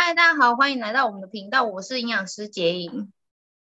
[0.00, 3.12] 嗨，大家好，欢迎来到我们的频道，我是营养师杰颖，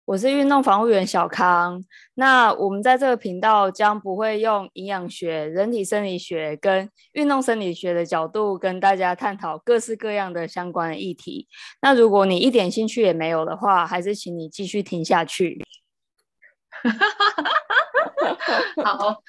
[0.06, 1.84] 我是运动防护员小康。
[2.14, 11.48] 那我们在这个频道将不会用营养学、人体生理学跟运动生理学的角度跟大家探讨各式各样的相关的议题。
[11.82, 15.66] 那如果你一点兴趣也没有的话，还是请你继续听下去。
[18.86, 19.24] 好，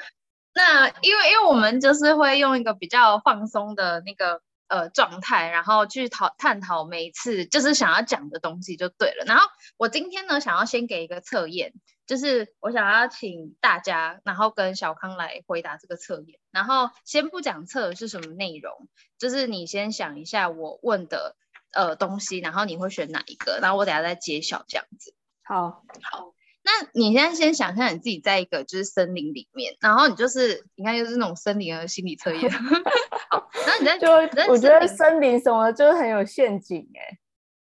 [0.52, 9.24] 那因为因为我们就是会用一个比较放松的那个呃状态，然后去讨探讨每一次就是想要讲的东西就对了。
[9.26, 11.74] 然后我今天呢，想要先给一个测验，
[12.06, 16.38] 就是我想要请大家，然后跟小康来回答这个测验。
[16.52, 18.88] 然后先不讲测的是什么内容，
[19.18, 21.34] 就是你先想一下我问的
[21.72, 25.14] 呃东西，然后你会选哪一个，然后我等下再揭晓这样子。
[25.42, 26.32] 好，好。
[26.70, 32.48] 那你现在先想象你自己在一个就是森林里面，然后你就是你看就是那种森林的心理测验。
[33.28, 34.08] 好，然后你在就
[34.48, 37.18] 我觉得森林什么就是很有陷阱哎、欸，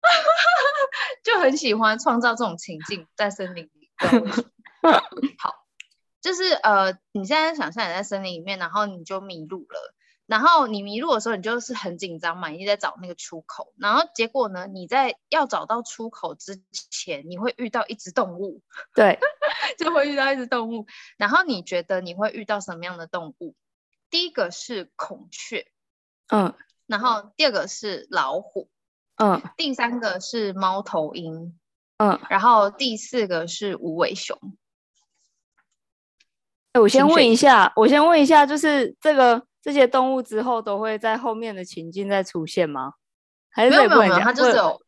[1.24, 3.90] 就很喜欢创造这种情境在森林里。
[5.38, 5.54] 好，
[6.20, 9.94] 就是呃，你现在想象你在森林里面，然后你就迷路了。
[10.32, 13.74] 然后你迷路的时候，你就是很紧张嘛，你在找那个出口。
[13.76, 18.62] 然后结果呢，你在要找到出口之前，你会遇到一只动物。
[18.94, 19.18] 对，
[19.76, 20.86] 就会遇到一只动物。
[21.18, 23.54] 然后你觉得你会遇到什么样的动物？
[24.08, 25.66] 第一个是孔雀，
[26.28, 26.54] 嗯。
[26.86, 28.70] 然后第二个是老虎，
[29.16, 29.42] 嗯。
[29.58, 31.60] 第三个是猫头鹰，
[31.98, 32.18] 嗯。
[32.30, 34.38] 然后第四个是无尾熊。
[36.72, 39.46] 哎，我先问一下，我先问一下，就是这个。
[39.62, 42.94] 这些动物之后都会在后面的情境再出现吗？
[43.50, 44.80] 还是没有没有没有，它就是有，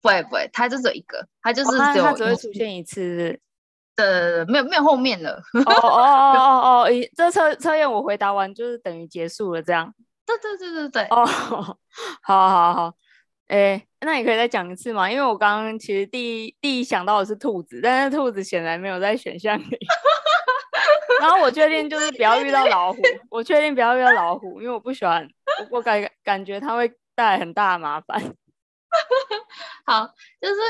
[0.00, 3.38] 不会不会，它就是有一个，它就是只有、哦、它只会出现一次，
[3.94, 5.42] 对对对，没有没有后面了。
[5.52, 9.94] 哦哦 哦哦哦，这测测验我回答完就是等于结束了，这样。
[10.24, 11.02] 对对对对对。
[11.10, 11.76] 哦，好
[12.48, 12.94] 好好，
[13.48, 15.10] 哎，那你可以再讲一次吗？
[15.10, 19.64] 因为我刚刚其实第一第一想到的是兔子，但是兔子显然没有在选项里。
[21.20, 23.00] 然后我确定就是不要遇到老虎，
[23.30, 25.28] 我确定不要遇到老虎，因为我不喜欢，
[25.70, 28.20] 我感感觉它会带来很大的麻烦。
[29.84, 30.06] 好，
[30.40, 30.60] 就是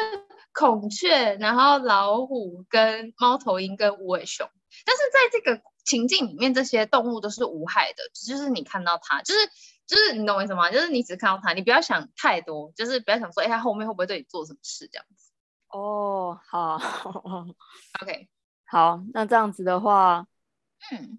[0.53, 4.49] 孔雀，然后老虎跟猫头鹰跟无尾熊，
[4.85, 9.41] 但是在这个情境里面，这些动物都是无害的，就是你看到它，就是
[9.87, 10.71] 就是你懂我意思吗？
[10.71, 15.33] 就是你只看到它，你不要想太多，就是不要想说，哎，它后面会不会对你做什么事这样子。
[15.69, 16.77] 哦，好，
[18.03, 18.29] OK。
[18.69, 20.27] 好，那这样子的话，
[20.93, 21.19] 嗯，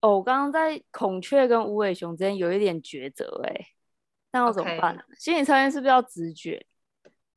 [0.00, 3.66] 哦，我刚刚在孔雀跟无尾熊之间有一点抉择，哎，
[4.32, 6.66] 那要怎么办呢.心理测验是不是要直觉？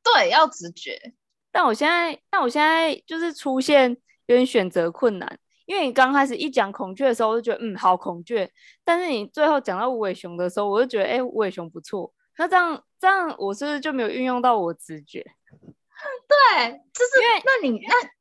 [0.04, 1.14] 对，要直觉。
[1.52, 3.90] 但我现在，但我现在就是出现
[4.26, 8.52] 有点选择困难，因为你刚开始一讲孔雀的时候，我就觉得嗯，好孔雀，
[8.84, 12.14] 但是你最后讲到无尾熊的时候，我就觉得哎，无尾熊不错。
[12.38, 15.26] 那这样这样，我是不是就没有运用到我直觉？
[16.28, 18.17] 对，就是因为那你那。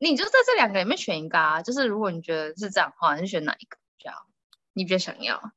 [0.00, 4.12] 你就在这两个里面选一个啊，就是如果你觉得是这样的话，你选哪一个比较？
[4.72, 5.52] 你比较想要？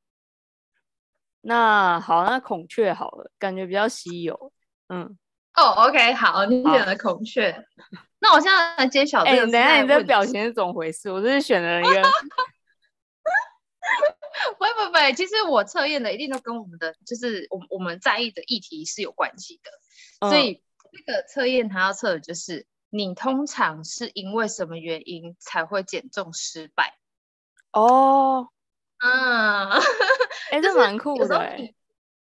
[1.42, 4.52] 那好，那孔雀好了，感觉比较稀有。
[4.88, 5.16] 嗯，
[5.54, 7.64] 哦、oh,，OK，好，你选了孔雀。
[8.18, 9.36] 那我现在来揭晓这个。
[9.36, 11.08] 哎、欸，等一下，你这表情是怎么回事？
[11.10, 12.02] 我这是选了一个。
[14.58, 19.70] 不不不，其实我测验的一定都跟我们的就是我我们在意的议题是有关系的，
[20.20, 22.66] 嗯、所以这个测验它要测的就是。
[22.94, 26.98] 你通常是因为什么原因才会减重失败？
[27.72, 28.50] 哦，
[28.98, 29.70] 嗯，
[30.52, 31.56] 哎、欸，这蛮酷的。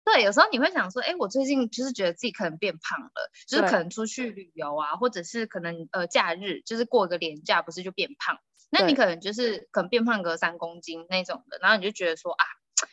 [0.04, 8.38] 对，有时候你会想说，哎、欸，我最近就是觉得自己可能变胖了，就是可能出去旅游啊，或者是可能呃假日，就是过个年假，不是就变胖？
[8.70, 12.46] 那你可能就是可能变胖个三公斤那种的，然后你就觉得说啊，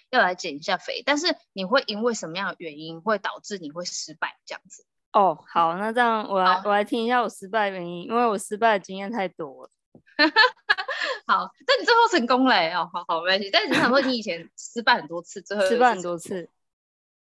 [0.08, 4.86] 要来减一下肥，但是你会因为什么样的原因会导致你会失败这样子？
[5.12, 9.70] 哦，好，那这样我来我来听一下我失败的原因，因为我失败的经验太多了。
[11.26, 13.50] 好，但你最后成功了哦，好好没关系。
[13.50, 16.50] 但是你想说你以前失败很多次，最后失败很多次。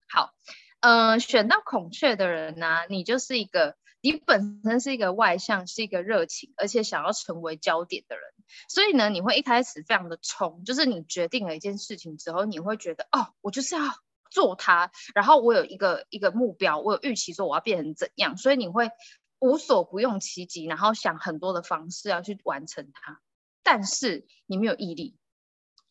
[0.08, 0.34] 好，
[0.80, 8.24] 嗯、呃，选到孔雀的人呢、啊，你就是一个，你本身是一个外向，是一个热情，而且想要成为焦点的人。
[8.68, 13.82] 所以呢，你会一开始非常的冲，就是你决定了一件事情之后，你会觉得哦，我就是要。
[14.30, 18.90] 做它，然后我有一个一个目标，我有预期说我要变成怎样，所以你会
[19.38, 23.20] 无所不用其极，然后想很多的方式要去完成它。
[23.62, 25.18] 但是你没有毅力，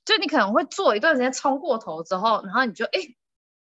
[0.05, 3.15] 就你可能会做一段时间冲过头之后，然后你就哎，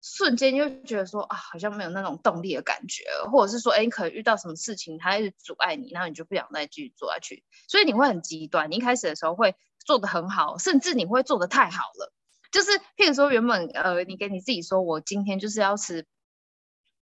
[0.00, 8.70] 瞬间就觉得说啊，好像没有那种动力的感觉，或者是说哎，你可能遇到什么事情，它一直阻碍你，然后你就不想再继续做下去，所以你会很极端。
[8.70, 12.12] 你一开始的时候会做得很好，甚至你会做得太好了。
[12.56, 16.06] 就是，譬如说，原本呃，你给你自己说，我今天就是要吃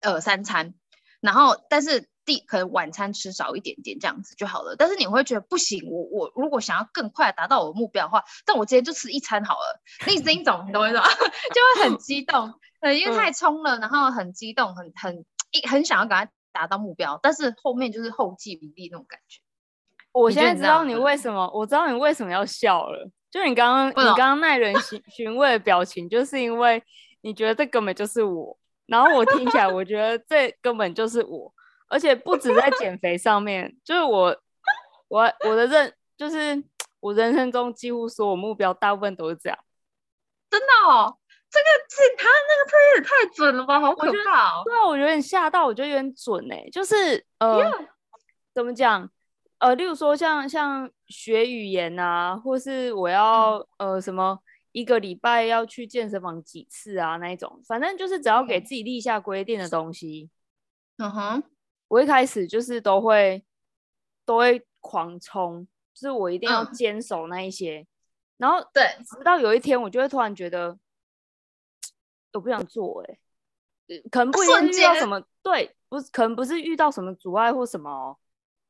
[0.02, 0.74] 呃三餐，
[1.22, 4.76] 然后但是第可能晚餐吃少一点点这样子就好了。
[4.76, 9.80] 但是你会觉得不行，我我如果想要更快达到我的目标的话，但我今天就吃一餐好了。
[10.08, 11.04] 那这一种你懂我意思吗？
[11.54, 19.40] 就会很激动，呃，因为太冲了，然后很激动，很很一很想要赶快达到目标，但是后面就是后继无力那种感觉。
[20.14, 23.08] 我现在知道你为什么，我知道你为什么要笑了。
[23.34, 26.84] 就你刚刚，你刚刚耐人寻 寻味的表情，就是因为
[27.22, 28.56] 你觉得这根本就是我。
[28.86, 31.52] 然后我听起来，我觉得这根本就是我，
[31.88, 34.38] 而且不止在减肥上面，就是我，
[35.08, 36.64] 我我的认，就是
[37.02, 39.58] 我人生中几乎所有目标，大部分都是这样。
[40.52, 41.18] 真的哦，
[41.50, 44.62] 这个是他那个测也太准了吧，好可怕哦。
[44.64, 47.58] 对啊，我有点吓到，我觉得有点准哎、欸，就是呃.
[48.54, 49.10] 怎么讲？
[49.64, 54.38] 呃，例如说像像学语言啊，或是我要、嗯、呃什么
[54.74, 60.30] 一个礼拜要去健身房几次啊那一种，反正就是只要给自己立下规定的东西，
[60.98, 61.44] 嗯哼，
[61.88, 63.42] 我一开始就是都会
[64.26, 67.88] 都会狂冲，就是我一定要坚守那一些，嗯、
[68.40, 70.78] 然后对，直到有一天我就会突然觉得
[72.34, 73.20] 我不想做、欸，
[73.88, 78.18] 哎，可能不一定遇到什么，对，不是，可能不是遇到什么阻碍或什么哦。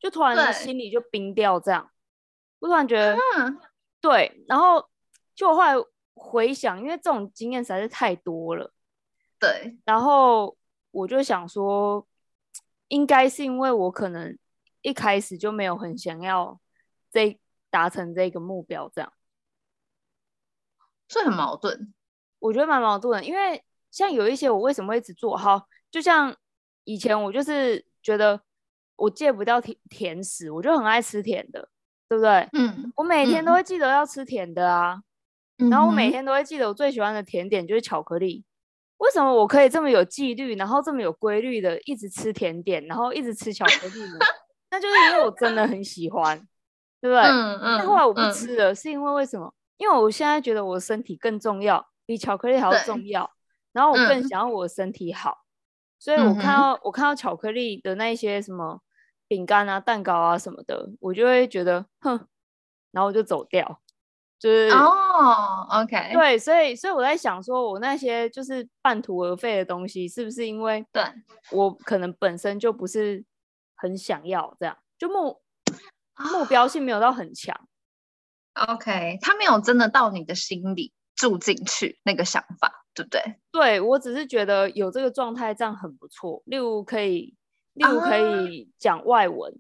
[0.04, 1.90] 就突然心里就冰掉，这样，
[2.60, 3.58] 我突然觉得，嗯、
[4.02, 4.90] 对，然后
[5.34, 5.76] 就后来
[6.14, 8.74] 回想，因为这种经验实在是太多了，
[9.40, 10.58] 对，然后
[10.92, 12.06] 我就想说，
[12.90, 14.38] 应该是因为我可能
[14.82, 16.60] 一开始就没有很想要
[17.10, 17.40] 这
[17.70, 19.14] 达成这个目标，这样，
[21.08, 21.94] 所以很矛盾，
[22.40, 26.36] 我觉得蛮矛盾的，因为像有一些我为什么会一直做好，就像
[26.84, 28.42] 以前我就是觉得。
[28.96, 31.70] 我戒不掉甜甜食，我就很爱吃甜的，
[32.08, 32.48] 对不对？
[32.54, 35.02] 嗯，我每天都会记得要吃甜的啊，
[35.58, 38.44] 嗯、然后我每天都会记得我最喜欢的甜点就是巧克力。
[38.98, 44.20] 为什么我可以这么有纪律，然后这么有规律的一直吃甜点，然后一直吃巧克力呢？
[44.72, 46.38] 那就是因为我真的很喜欢，
[47.02, 47.22] 对不对？
[47.24, 47.78] 嗯嗯。
[47.80, 49.54] 但后来我不吃了，嗯、是因为为什么？
[49.78, 53.30] 因为我现在觉得我的身体更重要，比巧克力还要重要，
[53.74, 55.43] 然后我更想要我的身体好。
[56.04, 58.82] 所以我看到、嗯、我看到巧克力的那些什么
[59.26, 62.28] 饼干啊、蛋糕啊什么的，我就会觉得哼，
[62.92, 63.80] 然后我就走掉，
[64.38, 71.02] 就是哦，OK，对，所以所以我在想，说我那些就是半途而废的东西，是不是因为对
[71.52, 73.24] 我可能本身就不是
[73.78, 75.42] 很想要这样，就目
[76.34, 77.58] 目标性没有到很强
[78.56, 80.92] ，OK，他没有真的到你的心里
[81.24, 82.82] 住进去那个想法。
[82.96, 83.38] 对不对？
[83.52, 86.44] 对，我只是觉得有这个状态这样很不错。
[86.46, 87.36] 例如可以，
[87.74, 89.52] 例如可以讲外文。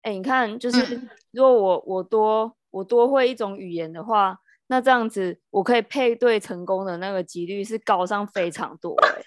[0.00, 4.38] 哎、uh，你看，就是、嗯、如果我我多我多会一种语言的话，
[4.68, 8.96] 那这样子我可以配对成功的那个几率是高上非常多。
[9.04, 9.22] 哎，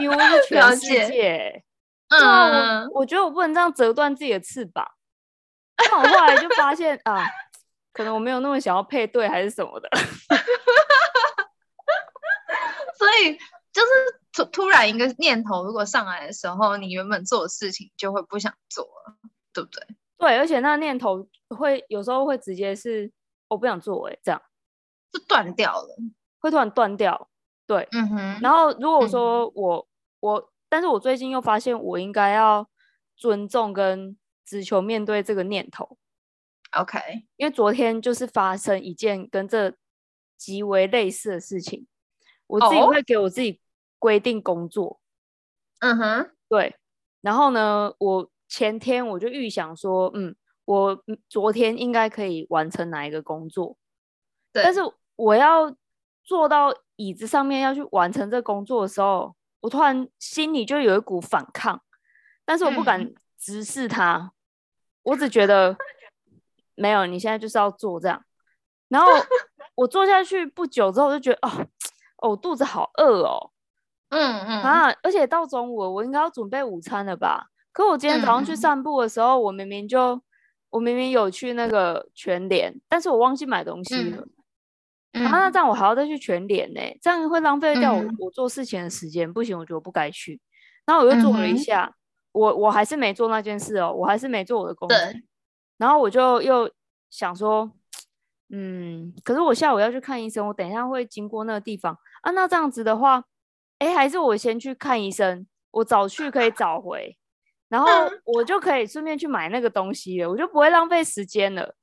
[0.00, 1.62] 几乎是 全世界。
[2.08, 4.86] 嗯，我觉得我不能这样折断自己的翅膀。
[5.76, 7.22] 那我后来就发现啊，
[7.92, 9.88] 可能我没有那么想要配对，还是什么的。
[12.98, 13.36] 所以
[13.72, 13.88] 就是
[14.32, 19.16] 突突然一个念头，如果上来的时候，你原本做的事情就会不想做了，
[19.52, 19.86] 对不对？
[20.18, 23.10] 对，而且那个念头会有时候会直接是
[23.48, 24.40] 我不想做，哎，这样
[25.12, 25.96] 就断掉了，
[26.38, 27.28] 会突然断掉。
[27.66, 28.40] 对，嗯哼。
[28.40, 29.86] 然后如果说我、嗯、
[30.20, 32.68] 我，但是我最近又发现我应该要
[33.16, 35.98] 尊重跟只求面对这个念头。
[36.72, 36.98] OK，
[37.36, 39.74] 因为昨天就是发生一件跟这
[40.36, 41.86] 极为类似的事情。
[42.46, 43.60] 我自己会给我自己
[43.98, 45.00] 规定工作，
[45.80, 46.26] 嗯哼、oh?
[46.48, 46.76] 对。
[47.22, 50.34] 然后呢，我前天我就预想说，嗯，
[50.66, 53.76] 我昨天应该可以完成哪一个工作，
[54.52, 54.62] 对。
[54.62, 54.80] 但是
[55.16, 55.74] 我要
[56.24, 61.80] 坐到椅子上面要去完成这工作的时候，我突然心里就有一股反抗，
[62.44, 64.30] 但是我不敢直视它，嗯、
[65.04, 65.74] 我只觉得
[66.74, 68.22] 没有，你现在就是要做这样。
[68.88, 69.08] 然后
[69.76, 71.66] 我坐下去不久之后，我就觉得哦。
[72.22, 73.50] 哦，肚子好饿哦，
[74.10, 77.48] 嗯嗯啊，而且到中午我应该要准备午餐了吧？
[77.72, 80.22] 可我今天早上去散步的时候，嗯、我明明就
[80.70, 84.24] 我明明有去那个全联，但是我忘记买东西了。
[85.14, 86.80] 嗯、啊，那这样我还要再去全联呢？
[87.02, 90.40] 这样会浪费掉我、嗯、我做事情的时间，不行，我觉得我不该去。
[90.86, 91.94] 然后我又做了一下，嗯、
[92.30, 94.96] 我我还是没做那件事哦，我还是没做我的工作。
[95.82, 96.70] 对然后我就又
[97.10, 97.70] 想说。
[98.54, 102.30] 嗯，可是我下午要去看医生，我等一下会经过那个地方啊。
[102.32, 103.24] 那这样子的话，
[103.78, 107.16] 哎，还是我先去看医生，我早去可以早回，
[107.70, 107.88] 然后
[108.24, 111.74] 我就可以顺便去买那个东西了，我就不会浪费时间了。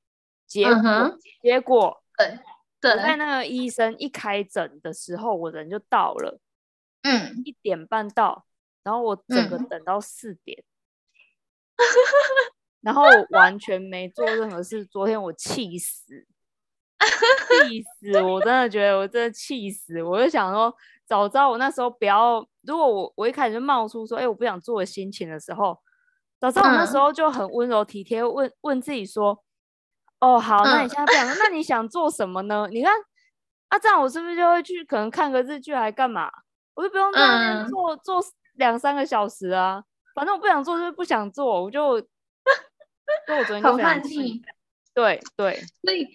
[0.45, 2.39] 结果，嗯、结果，对，
[2.79, 6.39] 对，在那个医生一开诊的时候，我人就到了，
[7.01, 8.45] 嗯，一点半到，
[8.83, 10.63] 然后我整个等到四点，
[11.77, 11.81] 嗯、
[12.81, 14.85] 然后完全没做任何事。
[14.85, 16.25] 昨天我气死，
[17.67, 18.21] 气死！
[18.21, 20.01] 我真的觉得我真的气死。
[20.01, 20.73] 我就想说，
[21.05, 25.79] 早知道我那时候不要，如果我我一开始就冒出说，哎、欸，我不想做的心情的时候，
[26.39, 29.43] 早知道我那时候就很温柔体贴，问问自己说，
[30.19, 32.67] 哦，好，那你现在不想做，那你想做什么呢？
[32.71, 32.93] 你看。
[33.69, 36.27] 啊，这样我是不是就会去可能看个日剧，还干嘛？
[36.73, 38.19] 我就不用在那边坐、嗯、坐
[38.55, 39.83] 两三个小时啊。
[40.15, 42.01] 反正我不想做就是不想做，我就，
[43.27, 44.41] 就我昨天就非常气。
[44.93, 46.07] 对对，所以。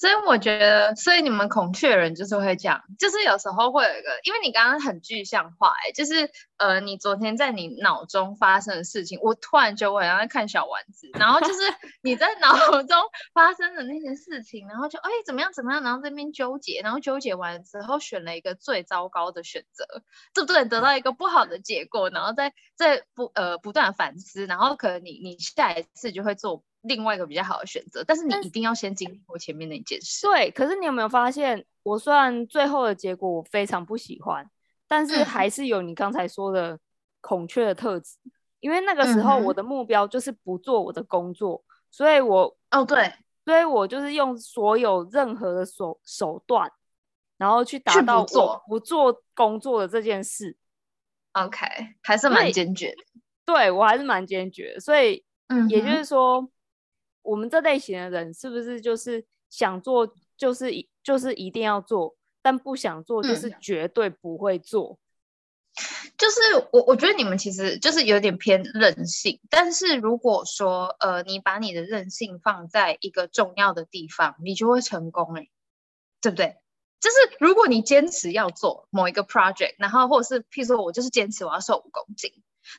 [0.00, 11.60] 所以我觉得，所以你们孔雀人就是会这样，就是有时候会有一个，因为你刚刚很具象化，哎，就是呃，你昨天在你脑中发生的事情，我突然觉得我好像在看小丸子，然后就是
[12.00, 12.96] 你在脑中
[13.34, 19.84] 发生的那些事情，然后就哎怎么样怎么样，然后这边纠结，然后纠结完之后选了一个最糟糕的选择，
[20.32, 20.64] 对不对？
[20.64, 26.64] 得到一个不好的结果，然后再再不呃不断反思，然后可能你你下一次就会做。
[26.82, 30.26] 另外一个比较好的选择，但是你一定要先经历过前面那件事。
[30.26, 34.48] 对，可是你有没有发现，我虽然最后的结果我非常不喜欢，
[34.88, 36.78] 但是还是有你刚才说的
[37.20, 43.12] 孔雀的特质，嗯、因为那个时候我的目标就是不做我的工作，嗯、所以我哦对，
[43.44, 46.72] 所以我就是用所有任何的手手段，
[47.36, 50.56] 然后去达到我不做工作的这件事。
[51.32, 51.66] OK，
[52.02, 53.02] 还是蛮坚决的。
[53.44, 56.48] 对，我还是蛮坚决的，所以嗯，也就是说。
[57.22, 64.98] 我们这类型的人是不是就是想做就是一就是一定要做，但不想做就是绝对不会做？
[65.72, 66.40] 嗯、就是
[66.72, 75.48] 我我觉得你们其实就是有点偏任性，但是如果说呃你把你的任性放在一个重要的地方，你就会成功哎，
[76.20, 76.56] 对不对？
[77.00, 82.30] 就是如果你坚持要做某一个 project，然后或者是譬如说我就是坚持我要瘦五公斤。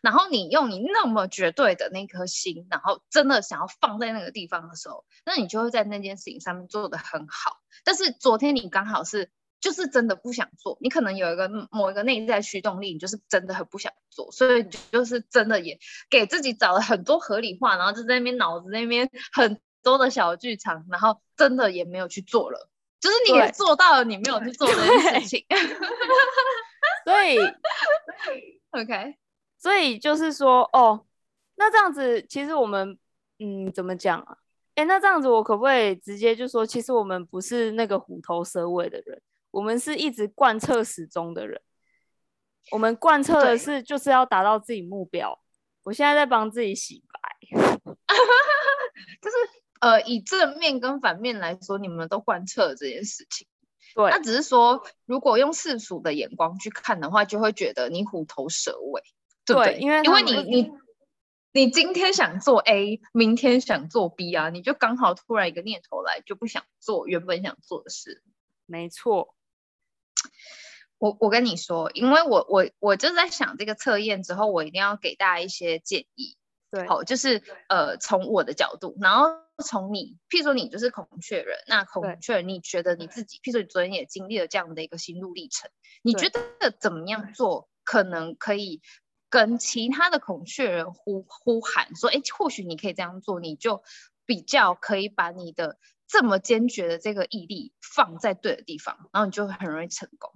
[0.02, 7.58] 然后你用你那么绝对的那颗心，然后真的想要放在那个地方的时候，那你就会在那件事情上面做得很好。
[7.84, 15.80] 但是昨天你刚好是就是真的不想做，你可能有一个某一个内在驱动力，你就是真的很不想做，所以你就是真的也
[16.10, 22.70] 给自己找了很多合理化，然后就在那边脑子那边很多的小剧场，然后真的也没有去做了，
[23.00, 25.46] 就是你也做到了你没有去做这件事情。
[27.06, 27.38] 对，
[28.72, 29.16] OK。
[29.62, 31.06] 所以就是说，哦，
[31.54, 32.98] 那这样子，其实我们，
[33.38, 34.38] 嗯，怎么讲啊？
[34.74, 41.62] 哎，那这样子，我可不可以直接就说，其实我们不是那个虎头蛇尾的人，我们是一直贯彻始终的人。
[42.72, 45.40] 我们贯彻的是，就是要达到自己目标。
[45.84, 47.20] 我现在在帮自己洗白，
[49.22, 49.36] 就是
[49.80, 53.48] 呃，以正面跟反面来说，你们都贯彻了这件事情。
[53.94, 59.04] 对，那只是说，如果用世俗的眼光去看的话，就会觉得你虎头蛇尾。
[59.46, 60.72] 对，对，因为因为你你
[61.54, 68.24] 你今天想做 A，明天想做 B 啊，你就刚好突然一个念头来，就不想做原本想做的事。
[68.66, 69.36] 没错，
[70.98, 76.38] 我我跟你说，因为我我我就在想这个测验之后，我一定要给大家一些建议。
[76.70, 79.28] 对，好，就是呃，从我的角度，然后
[79.62, 85.70] 从你，譬如说你就是孔雀人，那孔雀人，你觉得你自己，譬如说你昨天也经历了这样的一个心路历程，
[86.02, 88.82] 你觉得怎么样做可能可以？
[89.32, 93.82] 跟其他的孔雀人呼呼喊说：“哎，或许你可以这样做，你就
[94.26, 100.34] 比较可以把你的这么坚决的这个毅力放在对的地方，然后你就会很容易成功。”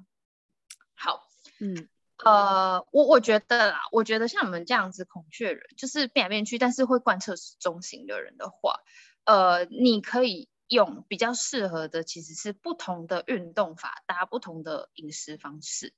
[0.95, 1.27] 好，
[1.59, 1.89] 嗯，
[2.23, 8.79] 呃，我我觉得啦，我觉得像我们这样子孔雀人，就是变来变去，但是会贯彻始终型的人的话，
[9.25, 15.93] 呃，你可以用比较适合的，其实是不同的运动法，搭不同的饮食方式，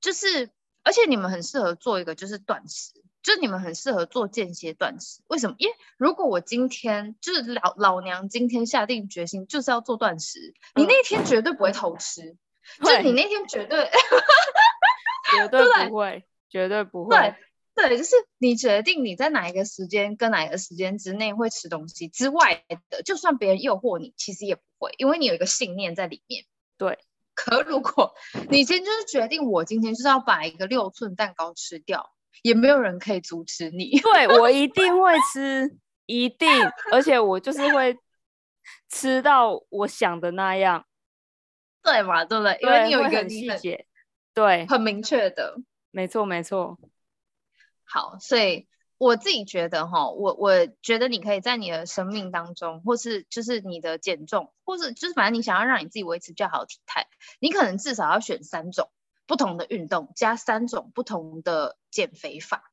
[0.00, 0.50] 就是。
[0.82, 5.20] 而且你们很适合做一个就是断食，就是你们很适合做间歇断食。
[5.28, 5.56] 为什么？
[5.58, 12.36] 因为如果我今天就是老老娘今天下定决心就是要做断食，嗯、你那天绝对不会偷吃，
[12.82, 13.90] 就你那天绝对
[15.30, 17.16] 绝对不会，绝对不会。
[17.74, 26.44] 对对，就是你决定你在哪一个时间跟哪一个时间之内会吃东西之外的，就算别人诱惑你，其实也不会，因为你有一个信念在里面。
[26.76, 26.98] 对。
[27.34, 28.14] 可如果
[28.50, 32.12] 你今天就是决定，我今天就是要把一个六寸蛋糕吃掉，
[32.42, 33.90] 也没有人可以阻止你。
[34.00, 36.48] 对，我一定会吃，一定，
[36.92, 37.98] 而且我就是会
[38.88, 40.84] 吃到我想的那样，
[41.82, 42.24] 对嘛？
[42.24, 42.58] 对不对？
[42.60, 43.86] 因为你有一个细节，
[44.34, 45.56] 对，很明确的，
[45.90, 46.78] 没错，没错。
[47.84, 48.66] 好，所以。
[49.02, 57.08] 我自己觉得哈，我我觉得你可以在你的生命当中，或是就是你的减重，或是就是反正你想要让你自己维持较好的体态，
[57.40, 58.90] 你可能至少要选三种
[59.26, 62.71] 不同的运动，加三种不同的减肥法。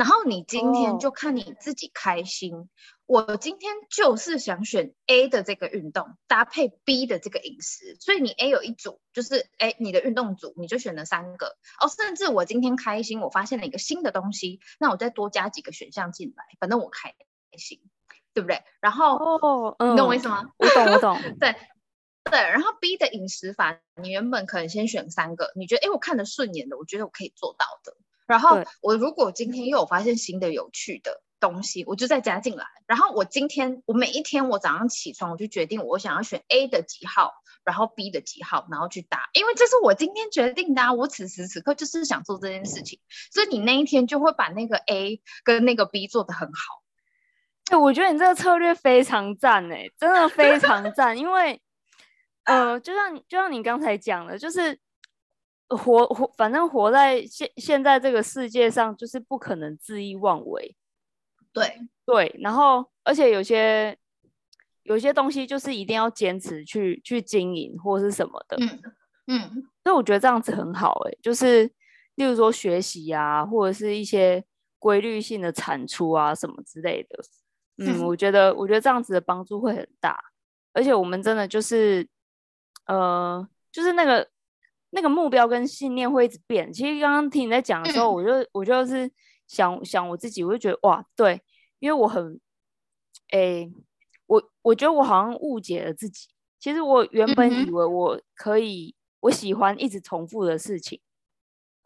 [0.00, 2.54] 然后你今天就看你自己开心。
[2.54, 2.66] Oh.
[3.04, 11.88] 我今天就是想选 A 的这个运动搭配 B 的这个饮食，所以你 A 有一组，就是哎你的运动组你就选了三个哦。
[11.88, 17.14] 甚至我今天开心，我发现了一个新的东西，那我再多加几个选项进来，反正我开
[17.58, 17.82] 心，
[18.32, 18.62] 对不对？
[18.80, 20.48] 然后哦，oh, um, 你懂我意思吗？
[20.56, 21.20] 我懂，我懂。
[21.38, 21.56] 对
[22.24, 27.96] 对，然后 B 的饮食法，你原本可能先选三个，你觉得哎我看得顺眼的，我觉得我可以做到的。
[28.30, 32.64] 然后我如果今天又有发现新的有趣的东西，我就再加进来。
[32.86, 37.32] 然后我今天我每一天我早上起床我就决定我想要选 A 的几号，
[37.64, 40.92] 然后 B 的几号，然后去打，因为这是我今天决定的啊。
[40.92, 43.00] 我此时此刻就是想做这件事情，
[43.32, 46.84] 所以你那一天就会把那个 A 跟那个 B 做得很好。
[47.64, 51.18] 对，我觉得你这个策略非常赞哎，真的非常赞。
[51.18, 51.60] 因为
[52.44, 54.78] 呃，就像就像你刚才讲的，就是。
[55.76, 60.76] 活活，反正活在现现在这个世界上，就是不可能恣意妄为。
[61.52, 63.96] 对对，然后而且有些
[64.82, 68.56] 有些东西就是一定要坚持去去经营或是什么的。
[68.60, 68.82] 嗯
[69.28, 69.40] 嗯，
[69.84, 71.64] 所以我觉得这样子很好哎、欸，就是
[72.16, 74.44] 例如说学习啊，或者是一些
[74.78, 77.18] 规律性的产出啊什么之类的。
[77.78, 80.18] 嗯，嗯我觉得我觉得这样子的帮助会很大，
[80.72, 82.08] 而且我们真的就是
[82.86, 84.28] 呃，就是那个。
[84.90, 86.72] 那个目标跟信念会一直变。
[86.72, 89.10] 其实刚刚听你在讲的时候，我就我就是
[89.46, 91.40] 想想我自己，我就觉得哇，对，
[91.78, 92.40] 因为我很，
[93.32, 93.72] 诶，
[94.26, 96.28] 我我觉得我好像误解了自己。
[96.58, 101.00] 其实我原本以为我可以，我喜欢一直重复的事情，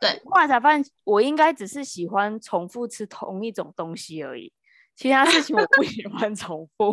[0.00, 4.52] 对，后来才发现我应该只是喜欢重复吃同一种东西而已，
[4.96, 6.92] 其他事情我不 喜欢重复。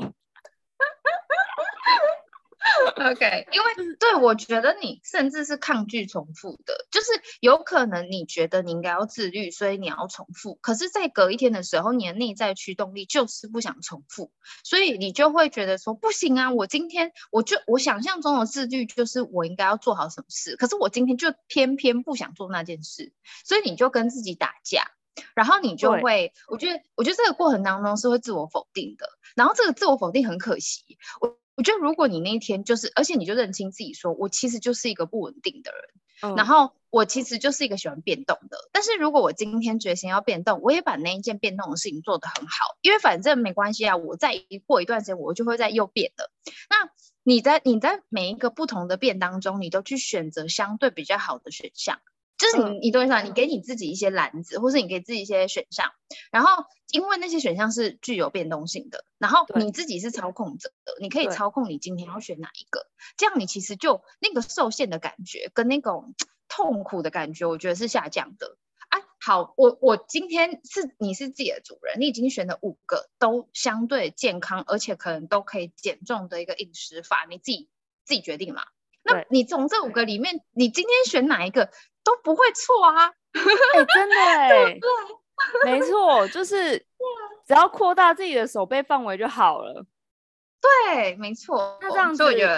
[2.96, 7.08] OK，因为对，我觉得你甚至是抗拒重复的，就是
[7.40, 10.56] 有可能你觉得你应该要自律，所以你要重复。
[10.62, 14.32] 可是，在隔一天的时候，你的内在驱动力就是不想重复，
[14.64, 16.52] 所以你就会觉得说不行啊！
[16.52, 23.14] 我今天我就我想象中的自律就是我应该要做好什么事，可是我今天就偏偏不想做那件事，
[23.46, 24.92] 所以你就跟自己打架，
[25.34, 31.41] 然后你就会，我觉得我觉得这个过程当中是会自我否定的，然后这个自我否定很可惜，我。
[31.56, 38.58] 我觉得，如果你那一天就是，而且你就认清自己说，说我其实就是一个不稳定的人，嗯，然后我其实就是一个喜欢变动的。
[38.72, 44.34] 但是如果我今天决心要变动，我也把那一件变动的事情做得很好，因为反正没关系啊，我再
[44.66, 46.32] 过一段时间我就会再又变的。
[46.70, 46.90] 那
[47.24, 52.00] 你在你在每一个不同的变当中，你都去选择相对比较好的选项。
[52.42, 53.22] 就是你，你懂我意思吗？
[53.22, 55.92] 你给你自己一些篮子，或是你给自己一些选项，
[56.32, 66.16] 然后因为那些选项是具有变动性的，然后你自己是操控者的，你可以操控你今天要选哪一个，这样你其实就那个受限的感觉跟那种
[66.48, 68.58] 痛苦的感觉，我觉得是下降的。
[68.90, 77.70] 啊，好，我我今天是你是自己的主人，你已经选了五个都相对健康，而且可能都可以减重的一个饮食法，你自己
[78.04, 78.64] 自己决定嘛。
[79.04, 81.72] 那你从这五个里面，你今天选哪一个
[82.04, 83.08] 都不会错啊！
[83.08, 84.80] 欸、真的 哎、欸，
[85.66, 86.78] 没错，就是
[87.48, 89.86] 只要扩大自己的手背范围就好了。
[90.62, 91.78] 对，没错。
[91.82, 92.58] 那这样子我觉得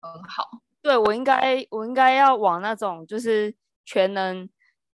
[0.00, 0.48] 很好。
[0.82, 4.48] 对，我应该，我应该要往那种就是全能。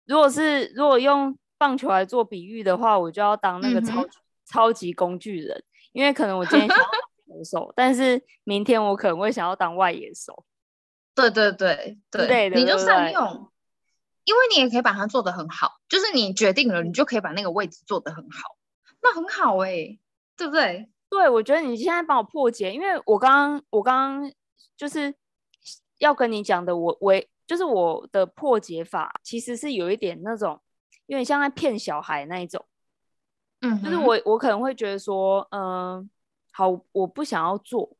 [0.06, 4.10] 如果是如果用棒球来做比喻的话，我就要当那个超、嗯、
[4.46, 10.44] 超级工具人，因为可能我今天想要当投手， 但是明天我可能会想要当外野手。
[11.14, 13.50] 对对对对，对，你就善用，
[14.28, 18.58] 因为你也可以把它做得很好，就是你决定了，你就可以把那个位置做得很好，
[19.00, 20.00] 那很好哎、欸，
[20.36, 20.90] 对不对？
[21.08, 24.30] 对，我觉得你现在帮我破解，因为我刚刚我刚刚
[24.76, 25.14] 就是
[25.96, 27.14] 要跟你讲的，我我
[27.46, 30.60] 就是我的破解法，其实是有一点那种，
[31.06, 32.62] 有点像在骗小孩那一种，
[33.62, 36.08] 嗯，就是我我可能会觉得说，嗯、呃，
[36.52, 37.96] 好，我不想要做，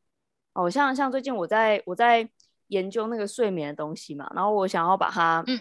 [0.52, 2.28] 哦，像像最近我在我在。
[2.68, 5.58] 研究那个睡眠的东西嘛，然后我想要把它，嗯，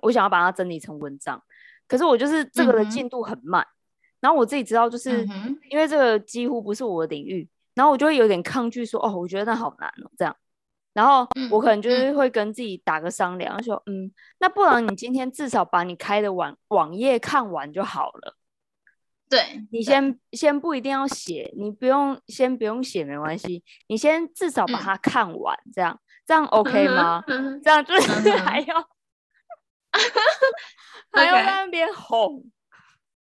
[0.00, 1.42] 我想要把它整理成文章，
[1.86, 3.68] 可是我就是这个的进度很慢，嗯，
[4.20, 5.26] 然后我自己知道，就是
[5.68, 10.34] 因为这个几乎不是我的领域，然后我就会有点抗拒说，哦，我觉得那好难哦，这样，
[10.94, 18.36] 然后我可能就是会跟自己打个商量，说，嗯，那不然你今天至少把你开的网网页看完就好了。
[19.28, 25.98] 对，你先先不一定要写，你不用先不用写没关系，你先至少把它看完，这样。
[26.24, 27.24] 这样 OK 吗？
[27.26, 28.84] 嗯、这样就是 还要、嗯、
[31.12, 32.44] 还要在那边哄，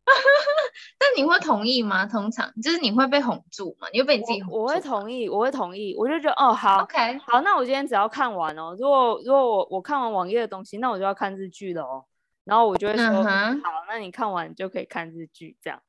[0.98, 2.06] 但你会同意吗？
[2.06, 3.88] 通常就是你会被哄住吗？
[3.93, 4.63] 你会被你自己哄住我？
[4.63, 5.95] 我会同意，我会同意。
[5.98, 8.76] 我就觉得哦，好，OK，好，那我今天只要看完哦。
[8.80, 12.06] 如果如果我我看完网页的东西，那我就要看日剧了哦。
[12.43, 15.82] 然后我就会说，嗯、好，那你看完就可以看日剧，这样。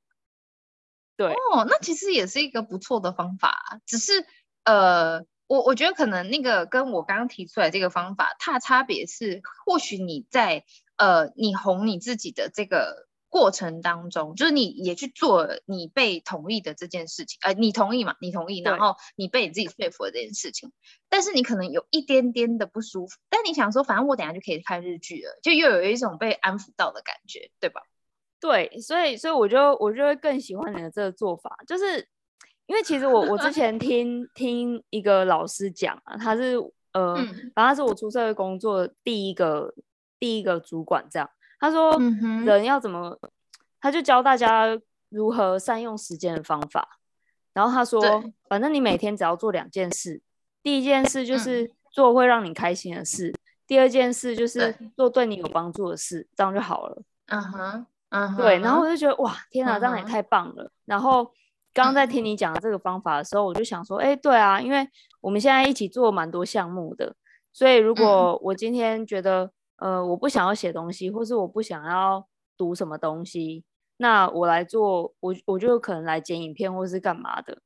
[1.16, 3.80] 对哦，那其实也是一个不错的方法。
[3.86, 4.24] 只是
[4.64, 10.64] 呃，我我觉得可能那个跟我刚刚提出来这个方法，它的差别是，或许你在
[10.96, 13.08] 呃，你哄你自己的这个。
[13.32, 18.16] 过程当中，就是你也去做你被同意的这件事情，呃，你同意嘛？
[18.20, 20.72] 你同意，然后你被你自己说服的这件事情，
[21.08, 27.82] 但是你可能有一点点的不舒服，但你想说，反正我等下就可以看日剧了，就又有一种被安抚到的感觉，对吧？
[28.40, 32.08] 对，所以，所以我就我就会更喜欢你的这个做法，就是
[32.70, 36.54] 因为其实我我之前 听听一个老师讲啊，他是
[36.92, 39.74] 呃，反正他是我出社会工作第一个
[40.20, 41.28] 第一个主管这样。
[41.58, 41.98] 他说
[42.46, 43.18] ：“人要怎么？
[43.22, 43.30] 嗯、
[43.80, 44.66] 他就教大家
[45.08, 47.00] 如何善用时间的方法。
[47.52, 48.00] 然后他说，
[48.48, 50.22] 反正你每天只要做两件事，
[50.62, 53.34] 第一件事就是做会让你开心的事，嗯、
[53.66, 57.02] 第二件事就是做对你有帮助的事，这样就好了。
[57.26, 58.58] 嗯哼，嗯哼，对。
[58.60, 60.64] 然后我就觉得哇，天哪，这样也太棒了。
[60.64, 61.30] 嗯、然后
[61.72, 64.88] 刚刚在听你讲的这个方法的时候，我就想说，哎、欸，对啊，因为
[65.20, 67.14] 我们现在一起做蛮多项目的，
[67.52, 73.64] 所以如果我今天觉得。”呃，我不想要写东西，或是我不想要读什么东西，
[73.96, 77.62] 那我来做，我我就可能来剪影片，或是干嘛的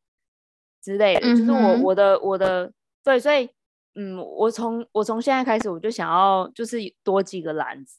[0.81, 1.23] 之类的。
[1.23, 3.51] 就是我我的我的对，所以
[3.97, 7.99] 嗯，我从我从现在开始，我就想要就是多几个篮子，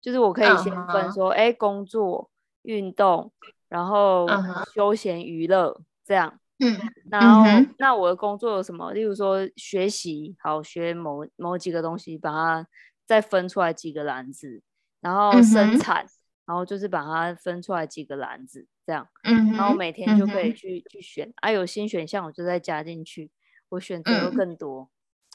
[0.00, 2.28] 就是我可以先分说，哎、uh 工作、
[2.62, 3.30] 运动，
[3.68, 4.26] 然后
[4.74, 6.38] 休闲娱乐这样。
[6.58, 6.92] 嗯、uh，huh.
[7.10, 7.74] 然后、uh.
[7.78, 8.92] 那我的工作有什么？
[8.92, 12.66] 例如说学习，好学某某几个东西，把它。
[13.06, 14.62] 再分出来几个篮子，
[15.02, 16.08] 然后生产，嗯、
[16.46, 23.30] 然后就是把它分出来几个篮子，这样，嗯、然后每天就可以去、嗯、去选，啊，有新选项我就再加进去，
[23.68, 24.88] 我选择会更多，嗯、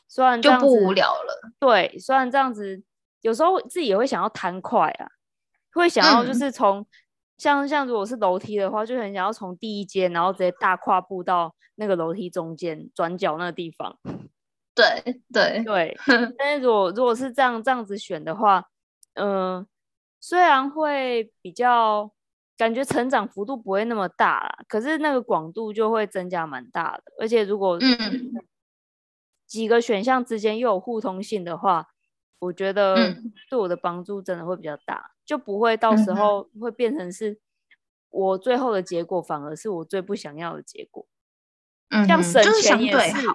[0.07, 1.51] 虽然这样子就不无聊了。
[1.59, 2.81] 对，虽然这样子，
[3.21, 5.07] 有时候自己也会想要贪快啊，
[5.71, 6.85] 会想要就是从、嗯、
[7.39, 13.97] 像像如果是楼梯的话，就很想要从第一阶，然后直接大跨步到那个楼梯中间转角那个地方。
[14.75, 15.97] 对对对，
[16.37, 18.65] 但是如果如果是这样这样子选的话，
[19.15, 19.67] 嗯、呃，
[20.21, 22.11] 虽然会比较
[22.57, 27.03] 感觉成长幅度不会那么大啦，可是那个广度就会增加蛮大的。
[27.19, 27.79] 而且如果
[29.45, 31.87] 几个选项之间又有互通性的话，
[32.39, 32.95] 我觉得
[33.49, 37.39] 对我的帮助真的会比较大，就不会到时候会变成是
[38.09, 41.07] 我最后的结果反而是我最不想要的结果。
[41.89, 43.27] 嗯，像省钱也是。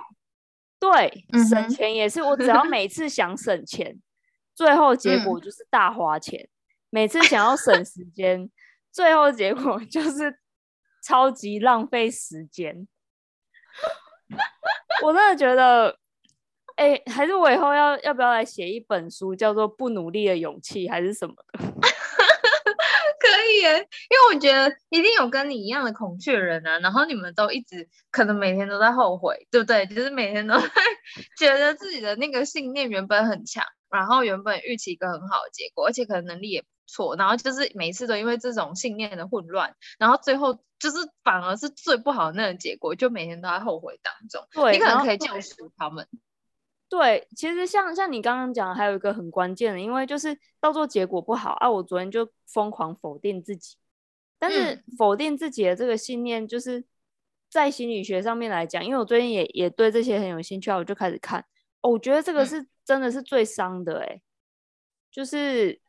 [0.81, 4.03] 对，省钱也是，我只要每次想省钱，
[4.57, 6.51] 最后结果就是大花钱；嗯、
[6.91, 8.51] 每次想要省时间，
[8.91, 10.41] 最后结果就是
[11.01, 12.89] 超级浪费时间。
[15.05, 16.01] 我真的觉得，
[16.77, 21.59] 哎、欸，还是我以后要要不要来写一本书，叫做《不努力的勇气》还是什么的？
[23.21, 29.87] 可以耶，因为我觉得一定有跟你一样的孔雀人啊，然后你们都一直可能每天都在后悔，对不对？
[29.87, 30.69] 就是每天都 在
[31.39, 44.47] 觉得自己的那个信念原本很强，然后原本预期一个很好的结果，而且可能能力也不错，然后就是每一次都因为这种信念的混乱，然后最后就是反而是最不好的那个结果，就每天都在后悔当中。
[44.53, 46.07] 对，你可能可以救赎他们。
[46.89, 53.77] 对，其实像像你刚刚讲的，还有一个很关键的，因为就是到时候结果不好啊，我昨天就疯狂否定自己，
[54.39, 56.85] 但是否定自己的这个信念，就是
[57.51, 61.45] 在心理学上面来讲，因为我最近也也对这些很有兴趣啊，我就开始看，
[61.81, 64.21] 哦，我觉得这个是真的是最伤的，哎，
[65.11, 65.81] 就是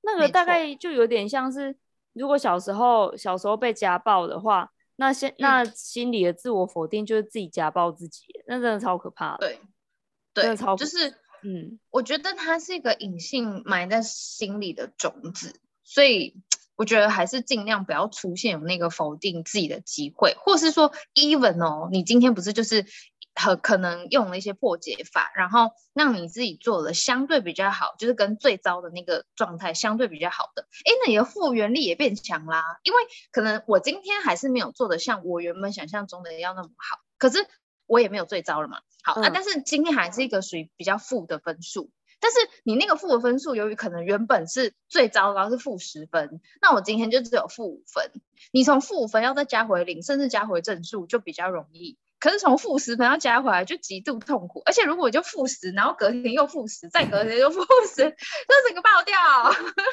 [0.00, 1.76] 那个大概就有点像是，
[2.14, 9.48] 如果小时候小时候被家暴的话，那先那心里的自我否定就是自己家暴自己，那真的超可怕的。
[9.48, 9.58] 对。
[10.34, 11.10] 对，就是，
[11.42, 16.36] 嗯，我觉得它是一个隐性埋在心里的种子，所以
[16.74, 22.86] 我觉得还是尽量不要出现有那个否定自己的机会，或是说，even 哦，你今天不是就是
[23.34, 32.98] 很可能用了一些破解法，然后让你自己做的相对比较好，就是跟最糟的那个状态相对比较好的，哎，那你的复原力也变强啦，因为
[33.30, 37.46] 可能我今天还是没有做的像我原本想象中的要那么好，可是。
[37.86, 48.10] 我也没有最糟了嘛，好、嗯、啊，但是今天还是一个属于比较负的分数，但是你那个负的分数，由于可能原本是最糟糕是负十分，那我今天就只有负五分，
[48.52, 59.16] 你从负五分要再加回零，甚至加回正数就比较容易，可是从负十分要加回来就极度痛苦，而且如果就负十，然后隔天又负十，再隔天又负十，就整个爆掉。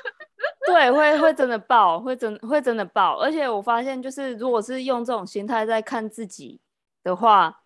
[0.68, 3.18] 对，会会真的爆，会真会真的爆。
[3.18, 6.62] 而且我发现，就是如果是用这种心态在看自己
[7.04, 7.64] 的话，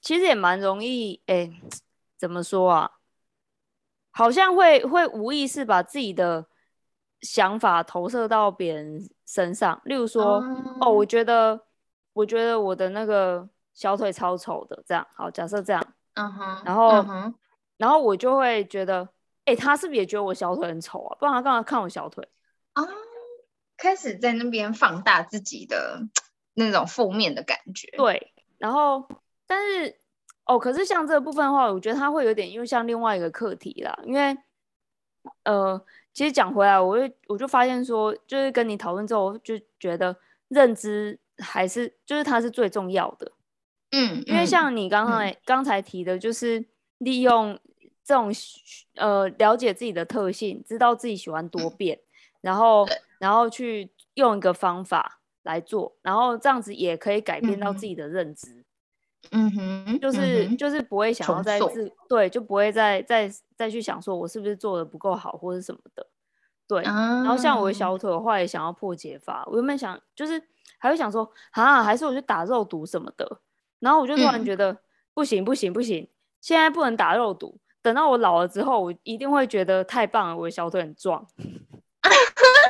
[0.00, 1.22] 其实也蛮容易。
[1.26, 1.50] 哎，
[2.16, 2.90] 怎么说啊？
[4.10, 6.46] 好像会会无意识把自己的
[7.20, 9.80] 想法投射到别人身上。
[9.84, 11.66] 例如说，嗯、哦，我觉得，
[12.12, 14.82] 我觉得我的那个小腿超丑的。
[14.86, 15.94] 这样，好，假设这样。
[16.14, 16.62] 嗯哼。
[16.64, 17.34] 然后，嗯、
[17.76, 19.08] 然后我就会觉得。
[19.44, 21.16] 哎、欸，他是不是也觉得我小腿很丑啊？
[21.18, 22.28] 不然他干嘛看我小腿
[22.74, 22.84] 啊？
[23.78, 26.02] 开始在那边放大自己的
[26.52, 27.90] 那种负面的感觉。
[27.96, 29.08] 对，然后
[29.48, 29.92] 但是
[30.44, 33.98] 哦，可是像这个部分的话，我觉得他会有点，因为像另外一个课题啦。
[34.04, 34.38] 因为
[35.42, 40.14] 呃，其实讲回来，我就我就发现说，就是跟你讨论之后，就觉得
[40.46, 43.32] 认知还是就是它是最重要的。
[43.90, 46.64] 嗯，因为像你刚才、嗯、刚才提的，就是
[46.98, 47.58] 利用。
[48.04, 48.32] 这种
[48.94, 52.00] 呃，了解自己的特性，知道自己喜欢多变，
[52.40, 58.50] 然后然后去用一个方法来做，然后这样子也可以改变到自己的认知。
[58.50, 58.64] 嗯
[59.50, 66.06] 哼，就是、嗯、就是不会想要再自对，就不会再再再去想说我是不是做的不够好或者什么的。
[66.66, 69.42] 对、啊，然后像我的小腿的话，也想要破解法。
[69.46, 70.42] 我原本想就是
[70.78, 73.40] 还会想说啊，还是我去打肉毒什么的。
[73.80, 74.78] 然后我就突然觉得、嗯、
[75.14, 76.08] 不行不行不行，
[76.40, 77.58] 现在不能打肉毒。
[77.80, 81.26] 等到我老了之后，我一定会觉得太棒了，我的小腿很壮。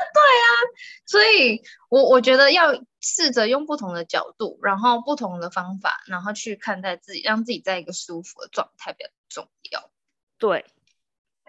[1.07, 9.91] 所以我我觉得要试着用不同的角度，然后不同的方法，然后去看待自己，让自己在一个舒服的状态比较重要。
[10.39, 10.65] 对，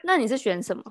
[0.03, 0.83] 那你是选什么？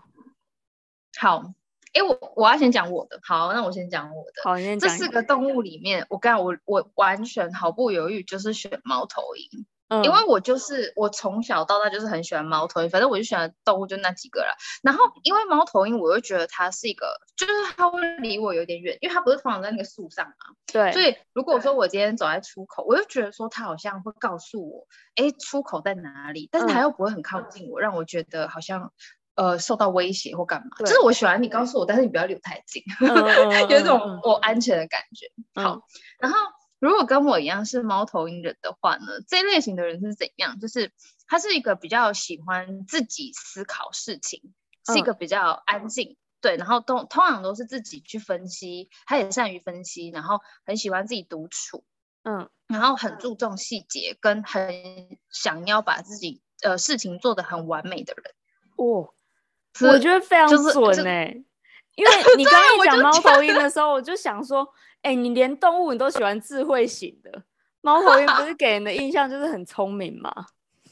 [1.19, 1.53] 好，
[1.95, 3.19] 哎，我我要先讲我的。
[3.23, 4.43] 好，那我先讲我的。
[4.45, 4.89] 好，你先讲。
[4.89, 9.67] 这四个动物里面，我刚我我完全毫不犹豫就是选猫头鹰。
[9.89, 14.55] 嗯、因为我就是我从小到大就是很喜欢猫头鹰，反正我就喜欢动物就那几个了。
[14.83, 20.35] 然后因为猫头鹰，我又觉得它是一个，就是它会离我有点远，因为它不是通常在那个树上嘛。
[20.71, 20.93] 对。
[20.93, 26.49] 所以如果说我今天走在出口，我又觉得说它好像会告诉我，哎，出口在哪里？
[26.53, 28.93] 但是它又不会很靠近我，嗯、让我觉得好像
[29.37, 30.77] 呃受到威胁或干嘛。
[30.81, 33.09] 就是我喜欢你告诉我，但是你不要离我太近，嗯、
[33.71, 35.27] 有一种我安全的感觉。
[35.55, 35.81] 嗯、好，
[36.19, 36.37] 然后。
[36.81, 40.61] 如果跟我一样是猫头鹰人的话呢，这类型的人是怎样？
[40.61, 40.93] 就是
[41.27, 44.55] 他是一个比较喜欢自己思考事情，
[44.87, 51.83] 嗯、是一个比较安静，对，然后都通常都是自己去分析，他也善于分析，然后很喜欢自己独处，
[52.23, 58.35] 嗯，然后很注重细节，跟很想要把自己呃事情做得很完美的人。
[58.77, 59.13] 哦，
[59.81, 61.45] 我觉得非常准哎、欸，
[61.97, 64.73] 因为你刚刚讲 猫头鹰的时候，我就想说。
[65.03, 67.43] 哎、欸，你连动物你都喜欢智慧型的，
[67.81, 70.33] 猫头鹰不是给人的印象就是很聪明吗？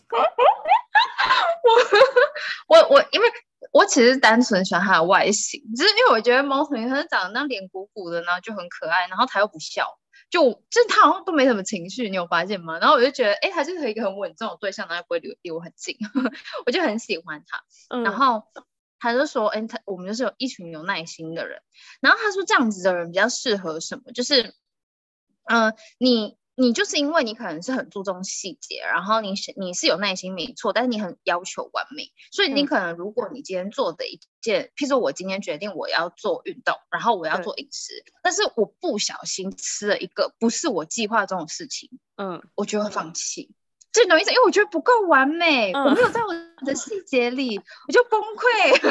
[2.68, 3.26] 我我我，因为
[3.72, 9.98] 我其实单纯喜欢它的外形，只是因为我觉得猫头鹰它是长得那脸鼓鼓的，然后就很可爱，然后它又不笑，
[10.30, 12.78] 就就是它好像都没什么情绪，你有发现吗？
[12.78, 15.96] 然后我就觉得，哎、欸，它就是一个很稳重的对象，然后不会离离我很近，
[16.64, 18.44] 我就很喜欢它，嗯、然后。
[19.12, 21.60] 他就说：“哎，他我们就是有一群有耐心的人。
[22.00, 24.12] 然后他说这样子的人比较适合什么？
[24.12, 24.54] 就是，
[25.44, 43.50] 嗯、呃，你你就是因为你可能是很注重细节，然后你是你是有耐心没错，但是你很要求完美，所以你可能如果你今天做的一件，嗯、譬如说我今天决定我要做运动，然后我要做饮食，但是我不小心吃了一个不是我计划中的事情，嗯，我就会放弃。”
[44.02, 46.32] 这种意思，因为我觉得不够完美，嗯、我没有在我
[46.64, 48.80] 的细节里，我就崩溃。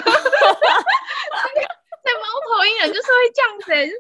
[2.05, 3.97] 在猫头鹰人就是会这样子，就是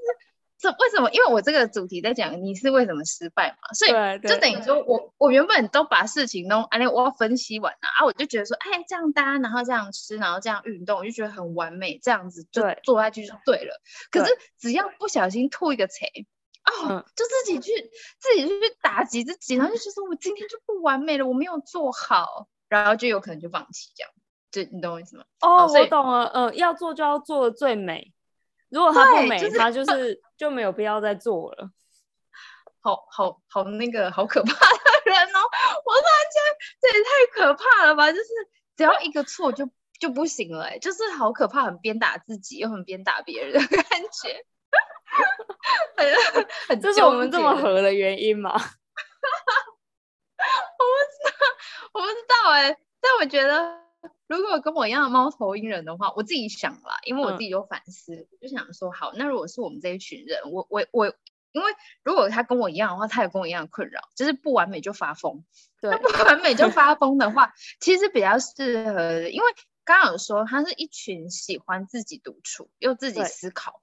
[0.59, 1.09] 这为什么？
[1.11, 3.91] 因为我这个主题在讲你是为什么失败嘛，所以
[4.27, 13.79] 就等于说我我原本都把事情弄哎我要分析完了啊，我就觉得说哎这样搭，然后这样吃，然后这样运动，我就觉得很完美，这样子就做下去就对了。
[14.11, 16.05] 对，可是只要不小心吐一个槽。
[16.65, 24.11] 哦、嗯，就自己去自己去打击自己，然后就觉得我今天就不完美了，我没有做好，然后就有可能就放弃这样，
[24.51, 25.25] 就你懂我意思吗？
[25.41, 28.13] 哦，我懂了，嗯、呃，要做就要做的最美，
[28.69, 31.69] 如果它不美，就是、它就是就没有必要再做了。
[32.81, 35.39] 好 好好，那个好可怕的人哦！
[35.85, 36.41] 我突然间
[36.81, 38.11] 这也太可怕了吧？
[38.11, 38.27] 就是
[38.75, 44.45] 只要一个错就就不行了，哎，就是好可怕，很鞭打自己又很鞭打别人的感觉。
[46.67, 48.51] 很，这是我们这么合的原因吗？
[50.77, 51.31] 我不知道，
[51.93, 52.77] 我不知道哎、欸。
[53.01, 53.79] 但我觉得，
[54.27, 61.07] 如果跟我一样的猫头鹰人的话，我自己想啦，因为我自己有反思，嗯、就想说，好，那如果是我们这一群人，我我我，
[61.51, 61.71] 因为
[62.03, 65.45] 如果他跟我一样的话，他也跟我一样的困扰，就是不完美就发疯。
[65.79, 69.45] 对，不完美就发疯的话，其实比较适合，因为
[69.83, 73.81] 刚刚有说他是一群喜欢自己独处又自己思考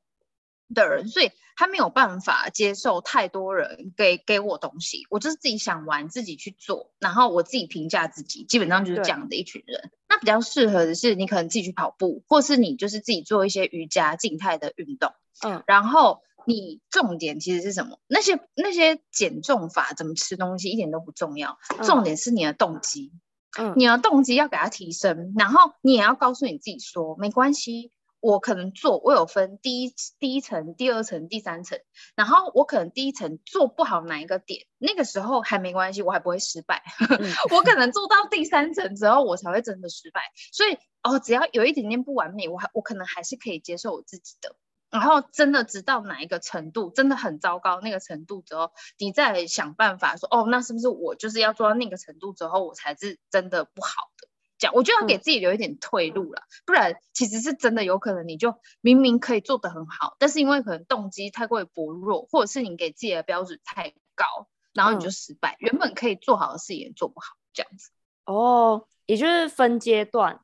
[0.72, 9.90] 的人，所以他没有办法接受太多人给给我东西，我就是自己想玩，自己去做，然后我自己评价自己，基本上就是这样的一群人。
[10.08, 15.12] 那比较适合的是，你可能自己去跑步，或是你就是自己做一些瑜伽静态的运动。
[15.42, 17.98] 嗯，然后你重点其实是什么？
[18.06, 23.12] 那些那些减重法怎么吃东西一点都不重要，重点是你的动机。
[23.58, 27.90] 嗯，你的动机要给它提升，然后你也要告诉你自己说，没关系。
[28.22, 31.80] 我可能做，我有分第一第一层、第二层、第三层，
[32.14, 36.85] 然后我可能第一层做不好哪一个点，那个时候还没关系，我还不会失败。
[37.00, 40.20] 嗯、 我可能做到第三层之后，我才会真的失败。
[40.52, 44.54] 所以哦，只要有一点点不完美，我还我可能还是可以接受我自己的。
[44.88, 54.28] 然后真的直到哪一个程度真的很糟糕那个程度之后，你再想办法说哦，那是不是我就是要做到那个程度之后，我才是真的不好的？
[54.72, 67.90] 我就要给自己留一点退路了，嗯，不然其实是真的有可能你就明明可以做得很好，但是因为可能动机太过于薄弱，或者是你给自己的标准太高，然后你就失败，嗯，原本可以做好的事也做不好，这样子。
[68.27, 70.40] 哦，也就是分阶段，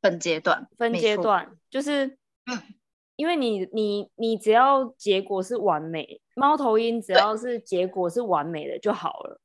[0.00, 2.62] 分阶段，分阶段，就是，嗯，
[3.16, 9.40] 因为你你你只要结果是完美，猫头鹰只要是结果是完美的就好了，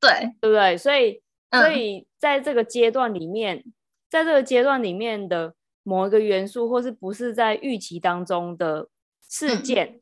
[0.00, 0.78] 对，对不对？
[0.78, 1.23] 所以。
[1.60, 3.64] 所以在这个阶段里面，
[4.10, 8.88] 在这个阶段里面的某一个元素，或是不是在预期当中的
[9.28, 10.00] 事件，嗯、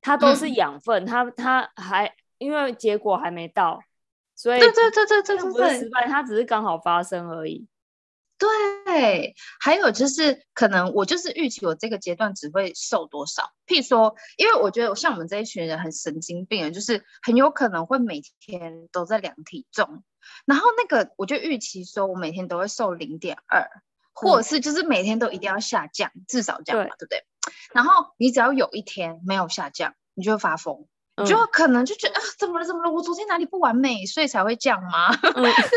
[0.00, 1.04] 它都是养分。
[1.04, 3.80] 嗯、它它还因为结果还没到，
[4.34, 7.66] 所以对对对对对，不是失败，它只是刚好发生而已。
[8.38, 13.50] 对，还有就是可能我就是预期我这个阶段只会瘦多少。
[13.66, 20.02] 譬如说，因为我觉得像我们这一群人很神经病，就是很有可能会每天都在量体重。
[20.44, 23.68] 然后那个我就预期说，我每天都会瘦零点二，
[24.12, 27.24] 或者是就是每天都一定要下降，嗯、至少这样嘛，对，对不对？
[27.72, 32.66] 然后你只要有一天没有下降，你就会发疯，嗯、就可能就觉得啊，怎么了？
[32.66, 32.90] 怎么了？
[32.90, 35.08] 我昨天哪里不完美，所以才会这样吗？
[35.14, 35.68] 嗯、就是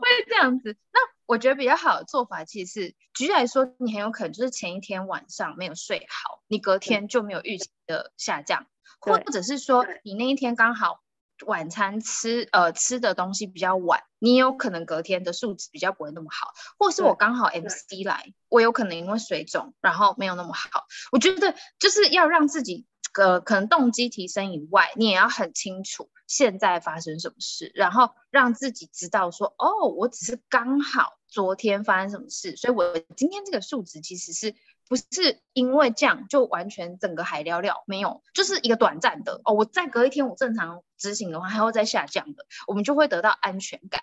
[0.00, 0.76] 会这样子。
[0.92, 8.66] 那我觉得比较好的做法，其实是举例来说，你很有可能就是前一天晚上没有睡好，你隔天就没有预期的下降，
[9.00, 11.01] 或者是说你那一天刚好。
[11.44, 20.86] 晚餐吃呃吃的东西比较晚，你有可能隔天的数值比较不会那么好，或是我刚好 MC 来，我有可能因为水肿，然后没有那么好。
[21.10, 34.54] 我觉得就是要让自己呃可能动机提升以外，你也要很清楚现在发生什么事，然后让自己知道说哦，我只是刚好昨天发生什么事，所以我今天这个数值其实是。
[34.92, 39.54] 不是因为这样就完全整个海聊聊没有，就是一个短暂的哦。
[39.54, 44.02] 我再隔一天我正常执行的话，还会再下降的，我们就会得到安全感，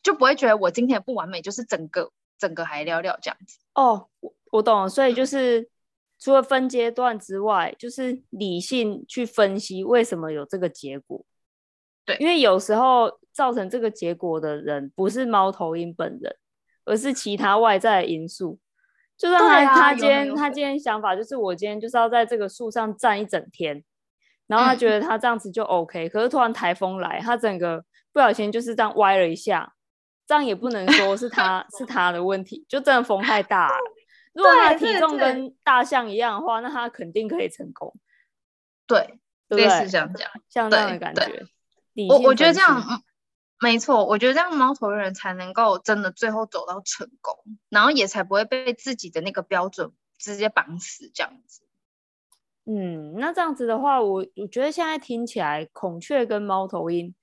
[0.00, 3.58] 就不会觉得我今天不完美，就是整个整个海聊聊这样子。
[3.74, 5.68] 哦，我我懂了，所以就是
[6.20, 11.26] 除了分阶段之外，就是理性去分析为什么有这个结果。
[12.04, 16.36] 对，因为有时候造成这个结果的人不是猫头鹰本人，
[16.84, 18.60] 而是其他外在的因素。
[19.18, 23.82] 就算他他今天他今天想法就是我今天就是要在这个树上站一整天，
[24.46, 29.74] 然后他觉得他这样子就 OK，嗯，可是突然台风来，他整个不小心就是这样歪了一下，
[30.24, 33.76] 这样也不能说是他是 他的问题，就真的风太大了。
[34.34, 37.92] 如果他的体重跟大象一样的话，那他肯定可以成功。
[38.86, 41.44] 对，对，类似这样讲，像这样的感觉。
[42.08, 42.80] 我我觉得这样。
[43.60, 47.36] 没错，我觉得这样猫头鹰人才能够真的最后走到成功，
[47.68, 51.62] 然后也才不会被自己的那个标准直接绑死这样子。
[52.66, 57.14] 嗯，那这样子的话，我我觉得现在听起来，孔雀跟猫头鹰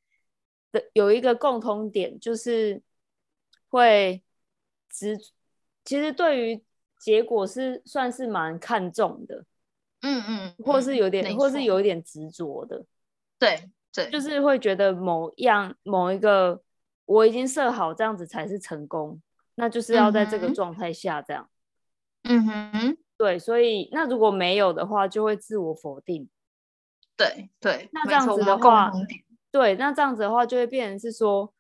[0.74, 2.82] 的有一个共通点，就是
[3.70, 4.22] 会
[4.90, 5.18] 执，
[5.86, 6.64] 其实对于
[7.00, 9.46] 结果是算是蛮看重的。
[10.02, 12.84] 嗯嗯，或是有点，或是有一点执着的。
[13.40, 13.72] 对。
[13.96, 16.62] 对，就是会觉得某样某一个
[17.06, 19.22] 我已经设好这样子才是成功，
[19.56, 21.50] 那就是要在这个状态下这样。
[22.24, 26.28] 嗯哼，对，所以那如果没有的话，就会自我否定。
[27.16, 28.92] 对对，那这样子的话，
[29.50, 31.54] 对，那这样子的话就会变成是说，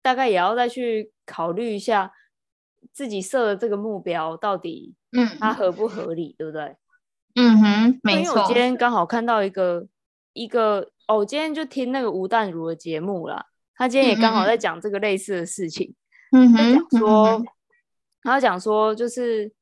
[0.00, 2.10] 大概也要再去考虑一下
[2.90, 6.74] 自己设的这个目标到底，嗯，它合不合理，对不对？
[7.34, 8.30] 嗯哼，没错。
[8.30, 9.86] 因为我今天刚好看到一个
[10.32, 10.91] 一个。
[11.06, 15.94] 哦，我今天就听那个吴淡如的节目啦，他今天也刚好在讲这个类似的事情。
[16.30, 17.46] 嗯哼，他讲说，嗯、
[18.22, 19.52] 他讲说，就是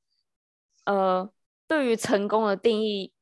[0.84, 1.28] 呃，
[1.66, 3.12] 对于成功的定义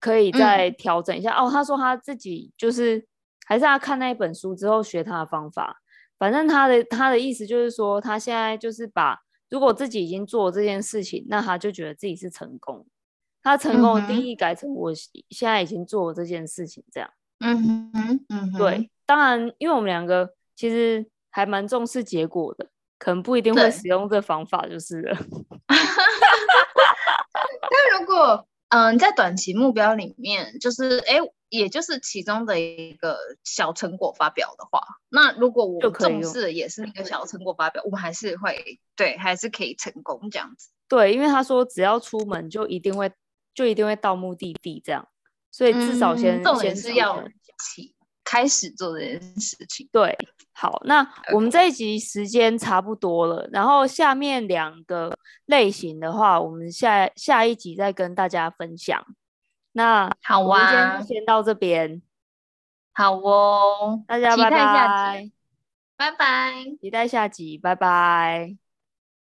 [0.00, 1.32] 可以再调整一下。
[1.34, 3.06] 嗯、哦，他说他自己就是
[3.46, 5.80] 还是他看那一本书之后学他的方法。
[6.18, 12.86] 反正他的他的意思就是说，他现在就是把如果自己已经做这件事情，那他就觉得自己是成功。
[13.42, 17.10] 他成功的定义改成我现在已经做了这件事情，这样。
[17.40, 18.90] 嗯哼，嗯哼，对。
[19.04, 22.68] 当然，因为我们两个其实还蛮重视结果的，
[22.98, 25.18] 可能不一定会使用这方法，就是了。
[27.70, 31.18] 那如果嗯、呃，在短期目标里面，就是哎。
[31.50, 40.68] 也就是其中的一个小成果发表的话，那如果我重视的也是那个小成果发表，我们还是会对，还是可以成功这样子。
[40.86, 43.10] 对，因为他说只要出门就一定会
[43.52, 45.08] 就一定会到目的地这样，
[45.50, 47.22] 所以至少先、嗯、重点是要
[47.58, 47.94] 起
[48.24, 49.88] 开始做这件事情。
[49.92, 50.16] 对，
[50.52, 59.04] 好，那我们这一集时间差不多了，然后下面两个类型的话，我们下下一集再跟大家分享。
[59.72, 62.00] 那好哇，今天就先到这边。
[62.92, 65.30] 好哦，大家拜拜，
[65.96, 68.69] 拜拜，期待下集，拜拜。